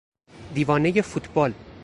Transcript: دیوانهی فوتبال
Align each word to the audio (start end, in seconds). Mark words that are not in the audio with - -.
دیوانهی 0.53 1.01
فوتبال 1.01 1.53